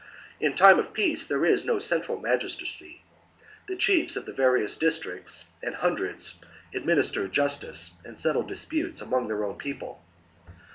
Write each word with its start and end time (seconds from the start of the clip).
In 0.39 0.55
time 0.55 0.79
of 0.79 0.93
peace 0.93 1.27
there 1.27 1.45
is 1.45 1.63
no 1.63 1.77
central 1.77 2.17
magistracy: 2.19 3.03
the 3.67 3.75
chiefs 3.75 4.15
of 4.15 4.25
the 4.25 4.33
various 4.33 4.75
districts 4.75 5.45
and 5.61 5.75
hundreds 5.75 6.39
administer 6.73 7.27
justice 7.27 7.91
and 8.03 8.17
settle 8.17 8.41
disputes 8.41 8.99
among 8.99 9.27
their 9.27 9.43
own 9.43 9.59
people. 9.59 10.01